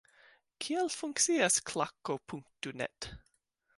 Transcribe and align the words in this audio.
Kiel 0.65 0.89
funkcias 0.93 1.59
Klaku.net? 1.71 3.11